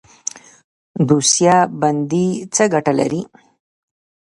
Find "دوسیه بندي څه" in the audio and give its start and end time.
1.07-2.63